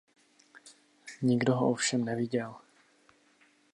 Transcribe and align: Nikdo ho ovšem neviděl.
Nikdo 1.21 1.55
ho 1.55 1.69
ovšem 1.69 2.05
neviděl. 2.05 2.55